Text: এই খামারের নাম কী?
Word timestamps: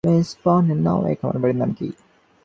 এই 1.07 1.15
খামারের 1.15 1.55
নাম 1.55 1.71
কী? 1.71 1.87